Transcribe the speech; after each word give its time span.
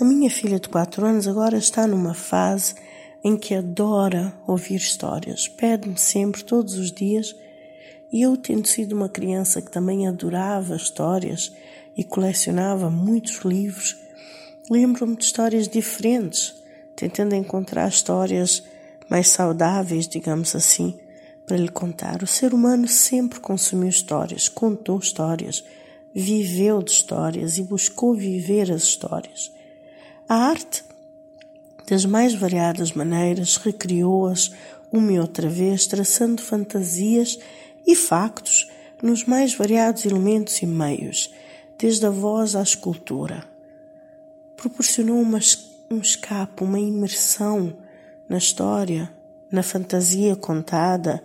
A 0.00 0.04
minha 0.04 0.30
filha 0.30 0.58
de 0.58 0.66
4 0.66 1.04
anos 1.04 1.28
agora 1.28 1.58
está 1.58 1.86
numa 1.86 2.14
fase 2.14 2.74
em 3.22 3.36
que 3.36 3.54
adora 3.54 4.32
ouvir 4.46 4.76
histórias. 4.76 5.46
Pede-me 5.46 5.98
sempre, 5.98 6.42
todos 6.42 6.76
os 6.76 6.90
dias, 6.90 7.36
e 8.10 8.22
eu, 8.22 8.34
tendo 8.34 8.66
sido 8.66 8.96
uma 8.96 9.10
criança 9.10 9.60
que 9.60 9.70
também 9.70 10.08
adorava 10.08 10.74
histórias 10.74 11.52
e 11.94 12.02
colecionava 12.02 12.88
muitos 12.88 13.44
livros, 13.44 13.98
lembro-me 14.70 15.16
de 15.16 15.24
histórias 15.24 15.68
diferentes, 15.68 16.54
tentando 16.96 17.34
encontrar 17.34 17.86
histórias 17.86 18.62
mais 19.06 19.28
saudáveis, 19.28 20.08
digamos 20.08 20.56
assim, 20.56 20.98
para 21.44 21.58
lhe 21.58 21.68
contar. 21.68 22.22
O 22.22 22.26
ser 22.26 22.54
humano 22.54 22.88
sempre 22.88 23.38
consumiu 23.38 23.90
histórias, 23.90 24.48
contou 24.48 24.98
histórias, 24.98 25.62
viveu 26.14 26.82
de 26.82 26.90
histórias 26.90 27.58
e 27.58 27.62
buscou 27.62 28.14
viver 28.14 28.72
as 28.72 28.84
histórias. 28.84 29.59
A 30.30 30.36
arte, 30.36 30.84
das 31.88 32.04
mais 32.04 32.32
variadas 32.32 32.92
maneiras, 32.92 33.56
recriou-as 33.56 34.52
uma 34.92 35.10
e 35.10 35.18
outra 35.18 35.48
vez, 35.48 35.88
traçando 35.88 36.40
fantasias 36.40 37.36
e 37.84 37.96
factos 37.96 38.70
nos 39.02 39.24
mais 39.24 39.54
variados 39.54 40.04
elementos 40.04 40.62
e 40.62 40.66
meios, 40.66 41.34
desde 41.76 42.06
a 42.06 42.10
voz 42.10 42.54
à 42.54 42.62
escultura. 42.62 43.42
Proporcionou 44.56 45.20
uma, 45.20 45.40
um 45.90 45.98
escape, 45.98 46.62
uma 46.62 46.78
imersão 46.78 47.76
na 48.28 48.38
história, 48.38 49.12
na 49.50 49.64
fantasia 49.64 50.36
contada, 50.36 51.20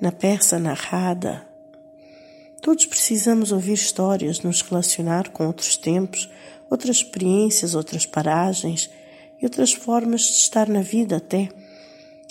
na 0.00 0.10
peça 0.10 0.58
narrada. 0.58 1.46
Todos 2.60 2.84
precisamos 2.84 3.52
ouvir 3.52 3.74
histórias, 3.74 4.40
nos 4.40 4.60
relacionar 4.60 5.28
com 5.28 5.46
outros 5.46 5.76
tempos, 5.76 6.28
outras 6.72 6.96
experiências, 6.96 7.74
outras 7.74 8.06
paragens 8.06 8.88
e 9.40 9.44
outras 9.44 9.74
formas 9.74 10.22
de 10.22 10.32
estar 10.38 10.66
na 10.68 10.80
vida 10.80 11.18
até. 11.18 11.50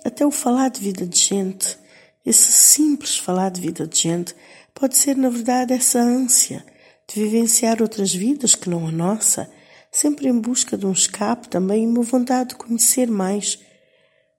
Até 0.03 0.25
o 0.25 0.31
falar 0.31 0.69
de 0.69 0.79
vida 0.79 1.05
de 1.05 1.19
gente, 1.19 1.77
esse 2.25 2.51
simples 2.51 3.17
falar 3.17 3.51
de 3.51 3.61
vida 3.61 3.85
de 3.85 3.99
gente, 3.99 4.35
pode 4.73 4.97
ser 4.97 5.15
na 5.15 5.29
verdade 5.29 5.73
essa 5.73 5.99
ânsia 5.99 6.65
de 7.07 7.21
vivenciar 7.21 7.83
outras 7.83 8.11
vidas 8.15 8.55
que 8.55 8.67
não 8.67 8.87
a 8.87 8.91
nossa, 8.91 9.47
sempre 9.91 10.27
em 10.27 10.39
busca 10.39 10.75
de 10.75 10.87
um 10.87 10.91
escape 10.91 11.47
também 11.47 11.83
e 11.83 11.87
uma 11.87 12.01
vontade 12.01 12.49
de 12.49 12.55
conhecer 12.55 13.07
mais, 13.07 13.59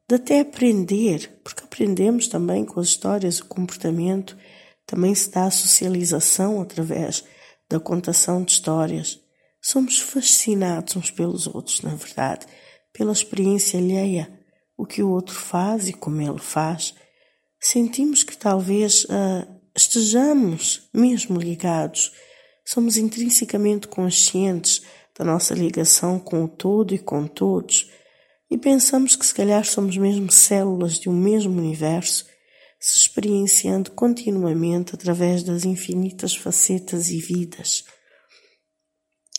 de 0.09 0.17
até 0.17 0.41
aprender, 0.41 1.31
porque 1.45 1.63
aprendemos 1.63 2.27
também 2.27 2.65
com 2.65 2.81
as 2.81 2.89
histórias 2.89 3.39
o 3.39 3.45
comportamento, 3.45 4.37
também 4.85 5.15
se 5.15 5.31
dá 5.31 5.45
a 5.45 5.51
socialização 5.51 6.61
através 6.61 7.23
da 7.71 7.79
contação 7.79 8.43
de 8.43 8.51
histórias. 8.51 9.22
Somos 9.65 10.01
fascinados 10.01 10.97
uns 10.97 11.09
pelos 11.09 11.47
outros, 11.47 11.83
na 11.83 11.95
verdade, 11.95 12.47
pela 12.93 13.13
experiência 13.13 13.79
alheia, 13.79 14.29
o 14.77 14.85
que 14.85 15.05
o 15.05 15.09
outro 15.09 15.37
faz 15.37 15.89
e 15.89 15.93
como 15.93 16.21
ele 16.21 16.41
faz. 16.41 16.97
Sentimos 17.61 18.25
que 18.25 18.37
talvez 18.37 19.05
uh, 19.05 19.49
estejamos 19.73 20.89
mesmo 20.93 21.39
ligados, 21.39 22.11
somos 22.65 22.97
intrinsecamente 22.97 23.87
conscientes 23.87 24.83
da 25.17 25.25
nossa 25.25 25.55
ligação 25.55 26.19
com 26.19 26.43
o 26.43 26.49
todo 26.49 26.93
e 26.93 26.99
com 26.99 27.29
todos, 27.29 27.89
e 28.51 28.59
pensamos 28.59 29.15
que 29.15 29.25
se 29.25 29.33
calhar 29.33 29.65
somos 29.65 29.97
mesmo 29.97 30.31
células 30.33 30.99
de 30.99 31.09
um 31.09 31.15
mesmo 31.15 31.57
universo, 31.57 32.27
se 32.81 32.99
experienciando 32.99 33.93
continuamente 33.93 34.97
através 34.97 35.45
das 35.45 35.65
infinitas 35.65 36.35
facetas 36.35 37.11
e 37.11 37.21
vidas 37.21 37.85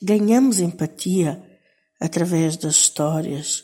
ganhamos 0.04 0.60
empatia 0.60 1.42
através 2.00 2.58
das 2.58 2.76
histórias, 2.76 3.64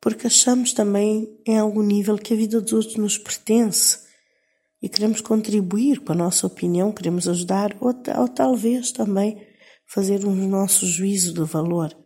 porque 0.00 0.26
achamos 0.26 0.72
também 0.72 1.38
em 1.46 1.58
algum 1.58 1.82
nível 1.82 2.18
que 2.18 2.34
a 2.34 2.36
vida 2.36 2.60
dos 2.60 2.72
outros 2.72 2.96
nos 2.96 3.16
pertence 3.16 4.00
e 4.82 4.88
queremos 4.88 5.20
contribuir 5.20 6.00
com 6.00 6.12
a 6.12 6.16
nossa 6.16 6.46
opinião, 6.46 6.90
queremos 6.90 7.28
ajudar 7.28 7.76
ou, 7.80 7.94
ou 8.18 8.28
talvez 8.28 8.90
também 8.90 9.46
fazer 9.86 10.24
um 10.24 10.34
nosso 10.48 10.86
juízo 10.86 11.32
de 11.32 11.44
valor. 11.44 11.96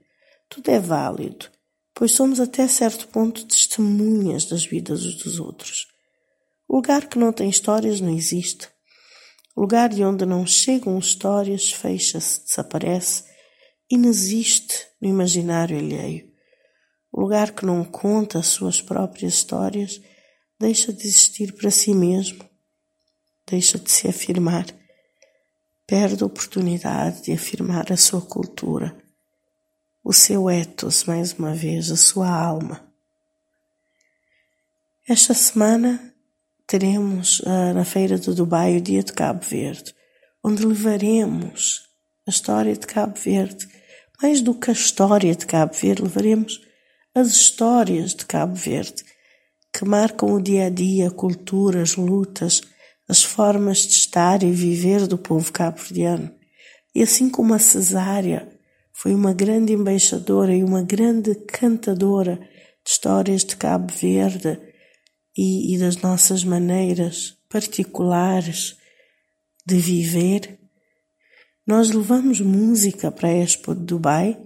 Tudo 0.50 0.70
é 0.70 0.78
válido, 0.78 1.46
pois 1.94 2.12
somos 2.12 2.40
até 2.40 2.68
certo 2.68 3.08
ponto 3.08 3.46
testemunhas 3.46 4.44
das 4.44 4.66
vidas 4.66 5.02
dos 5.16 5.40
outros. 5.40 5.86
O 6.68 6.76
lugar 6.76 7.08
que 7.08 7.18
não 7.18 7.32
tem 7.32 7.48
histórias 7.48 8.00
não 8.00 8.14
existe. 8.14 8.68
O 9.56 9.62
lugar 9.62 9.88
de 9.88 10.04
onde 10.04 10.26
não 10.26 10.46
chegam 10.46 10.98
histórias 10.98 11.70
fecha-se, 11.70 12.44
desaparece 12.44 13.33
inexiste 13.90 14.86
no 15.00 15.08
imaginário 15.08 15.78
alheio. 15.78 16.32
O 17.12 17.20
lugar 17.20 17.52
que 17.52 17.64
não 17.64 17.84
conta 17.84 18.38
as 18.38 18.48
suas 18.48 18.80
próprias 18.80 19.34
histórias 19.34 20.00
deixa 20.58 20.92
de 20.92 21.06
existir 21.06 21.52
para 21.52 21.70
si 21.70 21.94
mesmo, 21.94 22.44
deixa 23.46 23.78
de 23.78 23.90
se 23.90 24.08
afirmar, 24.08 24.66
perde 25.86 26.22
a 26.22 26.26
oportunidade 26.26 27.22
de 27.22 27.32
afirmar 27.32 27.92
a 27.92 27.96
sua 27.96 28.20
cultura, 28.20 28.96
o 30.02 30.12
seu 30.12 30.50
ethos, 30.50 31.04
mais 31.04 31.32
uma 31.34 31.54
vez, 31.54 31.90
a 31.90 31.96
sua 31.96 32.28
alma. 32.28 32.92
Esta 35.06 35.34
semana 35.34 36.14
teremos 36.66 37.40
uh, 37.40 37.74
na 37.74 37.84
Feira 37.84 38.18
do 38.18 38.34
Dubai 38.34 38.76
o 38.76 38.80
Dia 38.80 39.02
de 39.02 39.12
Cabo 39.12 39.44
Verde, 39.44 39.94
onde 40.42 40.66
levaremos 40.66 41.93
a 42.26 42.30
história 42.30 42.74
de 42.76 42.86
Cabo 42.86 43.18
Verde. 43.18 43.68
Mais 44.22 44.40
do 44.40 44.54
que 44.54 44.70
a 44.70 44.72
história 44.72 45.34
de 45.34 45.46
Cabo 45.46 45.74
Verde, 45.74 46.02
levaremos 46.02 46.60
as 47.14 47.28
histórias 47.28 48.14
de 48.14 48.24
Cabo 48.24 48.54
Verde, 48.54 49.04
que 49.72 49.84
marcam 49.84 50.32
o 50.32 50.40
dia 50.40 50.66
a 50.66 50.70
dia, 50.70 51.08
a 51.08 51.10
cultura, 51.10 51.82
as 51.82 51.96
lutas, 51.96 52.62
as 53.08 53.22
formas 53.22 53.78
de 53.86 53.94
estar 53.94 54.42
e 54.42 54.50
viver 54.50 55.06
do 55.06 55.18
povo 55.18 55.52
cabo-verdiano. 55.52 56.32
E 56.94 57.02
assim 57.02 57.28
como 57.28 57.52
a 57.52 57.58
Cesária 57.58 58.48
foi 58.92 59.14
uma 59.14 59.32
grande 59.32 59.72
embaixadora 59.72 60.54
e 60.54 60.64
uma 60.64 60.82
grande 60.82 61.34
cantadora 61.34 62.36
de 62.36 62.90
histórias 62.90 63.44
de 63.44 63.56
Cabo 63.56 63.92
Verde 63.92 64.58
e, 65.36 65.74
e 65.74 65.78
das 65.78 65.96
nossas 65.96 66.44
maneiras 66.44 67.36
particulares 67.48 68.76
de 69.66 69.76
viver, 69.76 70.58
nós 71.66 71.90
levamos 71.90 72.40
música 72.40 73.10
para 73.10 73.28
a 73.28 73.32
Expo 73.32 73.74
de 73.74 73.82
Dubai, 73.82 74.38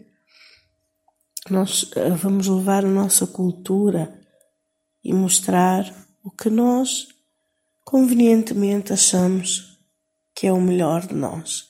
nós 1.51 1.91
eh, 1.97 2.11
vamos 2.11 2.47
levar 2.47 2.85
a 2.85 2.89
nossa 2.89 3.27
cultura 3.27 4.21
e 5.03 5.13
mostrar 5.13 5.93
o 6.23 6.31
que 6.31 6.49
nós 6.49 7.09
convenientemente 7.85 8.93
achamos 8.93 9.79
que 10.35 10.47
é 10.47 10.53
o 10.53 10.61
melhor 10.61 11.07
de 11.07 11.15
nós. 11.15 11.69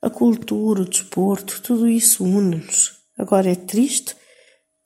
A 0.00 0.08
cultura, 0.08 0.82
o 0.82 0.88
desporto, 0.88 1.60
tudo 1.60 1.88
isso 1.88 2.24
une-nos. 2.24 2.92
Agora 3.18 3.50
é 3.50 3.54
triste 3.54 4.16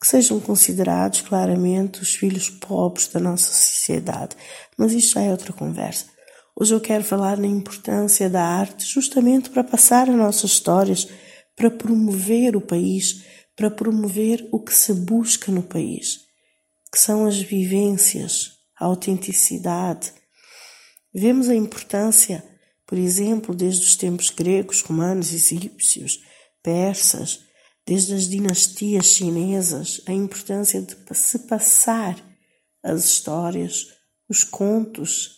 que 0.01 0.07
sejam 0.07 0.39
considerados 0.39 1.21
claramente 1.21 2.01
os 2.01 2.13
filhos 2.13 2.49
pobres 2.49 3.07
da 3.07 3.19
nossa 3.19 3.51
sociedade, 3.51 4.35
mas 4.77 4.91
isso 4.91 5.13
já 5.13 5.21
é 5.21 5.31
outra 5.31 5.53
conversa. 5.53 6.16
Hoje 6.59 6.73
eu 6.73 6.81
quero 6.81 7.03
falar 7.03 7.37
na 7.37 7.45
importância 7.45 8.27
da 8.27 8.43
arte 8.43 8.83
justamente 8.83 9.47
para 9.51 9.63
passar 9.63 10.09
as 10.09 10.15
nossas 10.15 10.53
histórias, 10.53 11.07
para 11.55 11.69
promover 11.69 12.55
o 12.55 12.61
país, 12.61 13.23
para 13.55 13.69
promover 13.69 14.49
o 14.51 14.59
que 14.59 14.73
se 14.73 14.91
busca 14.91 15.51
no 15.51 15.61
país, 15.61 16.21
que 16.91 16.99
são 16.99 17.27
as 17.27 17.37
vivências, 17.37 18.53
a 18.75 18.85
autenticidade. 18.85 20.11
Vemos 21.13 21.47
a 21.47 21.53
importância, 21.53 22.43
por 22.87 22.97
exemplo, 22.97 23.53
desde 23.53 23.85
os 23.85 23.95
tempos 23.95 24.31
gregos, 24.31 24.81
romanos, 24.81 25.31
egípcios, 25.31 26.23
persas, 26.63 27.41
desde 27.85 28.15
as 28.15 28.27
dinastias 28.27 29.05
chinesas, 29.05 30.01
a 30.07 30.11
importância 30.11 30.81
de 30.81 30.95
se 31.15 31.37
passar 31.37 32.17
as 32.81 33.05
histórias, 33.05 33.89
os 34.27 34.43
contos, 34.43 35.36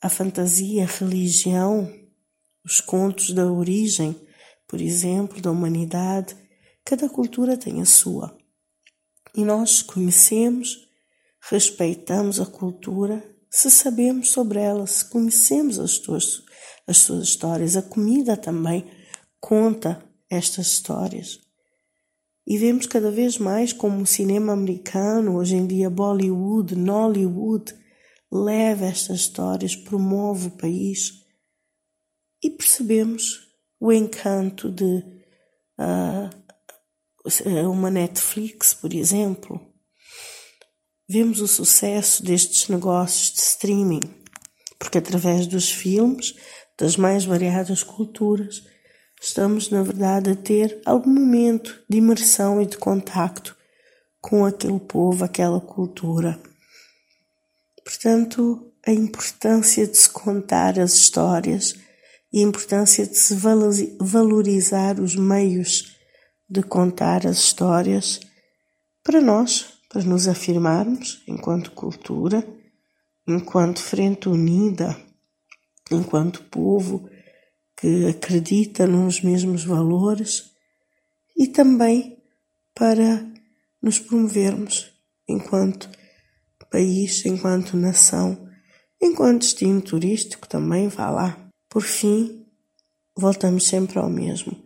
a 0.00 0.08
fantasia, 0.08 0.84
a 0.84 0.86
religião, 0.86 1.92
os 2.64 2.80
contos 2.80 3.32
da 3.32 3.46
origem, 3.50 4.14
por 4.66 4.80
exemplo, 4.80 5.40
da 5.40 5.50
humanidade, 5.50 6.36
cada 6.84 7.08
cultura 7.08 7.56
tem 7.56 7.80
a 7.80 7.84
sua. 7.84 8.36
E 9.34 9.44
nós 9.44 9.82
conhecemos, 9.82 10.88
respeitamos 11.40 12.40
a 12.40 12.46
cultura 12.46 13.22
se 13.50 13.70
sabemos 13.70 14.30
sobre 14.30 14.60
ela, 14.60 14.86
se 14.86 15.04
conhecemos 15.08 15.78
as 15.78 15.92
suas, 15.92 16.42
as 16.86 16.98
suas 16.98 17.28
histórias. 17.28 17.76
A 17.76 17.82
comida 17.82 18.36
também 18.36 18.84
conta 19.40 20.04
estas 20.30 20.66
histórias. 20.66 21.40
E 22.46 22.56
vemos 22.56 22.86
cada 22.86 23.10
vez 23.10 23.38
mais 23.38 23.72
como 23.72 24.02
o 24.02 24.06
cinema 24.06 24.52
americano, 24.52 25.36
hoje 25.36 25.56
em 25.56 25.66
dia 25.66 25.90
Bollywood, 25.90 26.74
Nollywood, 26.74 27.74
leva 28.30 28.86
estas 28.86 29.20
histórias, 29.20 29.74
promove 29.74 30.48
o 30.48 30.56
país 30.56 31.24
e 32.42 32.50
percebemos 32.50 33.48
o 33.80 33.92
encanto 33.92 34.70
de 34.70 35.02
uh, 35.78 36.30
uma 37.68 37.90
Netflix, 37.90 38.74
por 38.74 38.92
exemplo, 38.92 39.60
vemos 41.08 41.40
o 41.40 41.48
sucesso 41.48 42.22
destes 42.22 42.68
negócios 42.68 43.32
de 43.32 43.40
streaming, 43.40 44.02
porque 44.78 44.98
através 44.98 45.46
dos 45.46 45.70
filmes, 45.70 46.34
das 46.78 46.96
mais 46.96 47.24
variadas 47.24 47.82
culturas, 47.82 48.62
estamos, 49.20 49.70
na 49.70 49.82
verdade, 49.82 50.30
a 50.30 50.36
ter 50.36 50.80
algum 50.84 51.12
momento 51.12 51.82
de 51.88 51.98
imersão 51.98 52.62
e 52.62 52.66
de 52.66 52.78
contacto 52.78 53.56
com 54.20 54.44
aquele 54.44 54.78
povo, 54.78 55.24
aquela 55.24 55.60
cultura. 55.60 56.40
Portanto, 58.00 58.72
a 58.86 58.92
importância 58.92 59.84
de 59.84 59.98
se 59.98 60.08
contar 60.08 60.78
as 60.78 60.92
histórias 60.94 61.74
e 62.32 62.38
a 62.38 62.42
importância 62.42 63.04
de 63.04 63.16
se 63.16 63.34
valorizar 63.34 65.00
os 65.00 65.16
meios 65.16 65.96
de 66.48 66.62
contar 66.62 67.26
as 67.26 67.38
histórias 67.38 68.20
para 69.02 69.20
nós, 69.20 69.80
para 69.88 70.04
nos 70.04 70.28
afirmarmos 70.28 71.24
enquanto 71.26 71.72
cultura, 71.72 72.46
enquanto 73.26 73.82
frente 73.82 74.28
unida, 74.28 74.96
enquanto 75.90 76.44
povo 76.44 77.10
que 77.76 78.06
acredita 78.06 78.86
nos 78.86 79.22
mesmos 79.22 79.64
valores 79.64 80.52
e 81.36 81.48
também 81.48 82.16
para 82.76 83.26
nos 83.82 83.98
promovermos 83.98 84.92
enquanto 85.28 85.97
país, 86.70 87.24
enquanto 87.26 87.76
nação, 87.76 88.48
enquanto 89.00 89.40
destino 89.42 89.80
turístico 89.80 90.48
também 90.48 90.88
vá 90.88 91.10
lá. 91.10 91.50
Por 91.68 91.82
fim, 91.82 92.46
voltamos 93.16 93.66
sempre 93.66 93.98
ao 93.98 94.08
mesmo: 94.08 94.56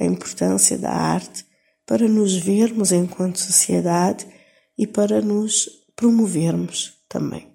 a 0.00 0.04
importância 0.04 0.78
da 0.78 0.92
arte 0.92 1.44
para 1.86 2.08
nos 2.08 2.34
vermos 2.36 2.92
enquanto 2.92 3.38
sociedade 3.38 4.26
e 4.78 4.86
para 4.86 5.20
nos 5.20 5.68
promovermos 5.94 6.94
também. 7.08 7.52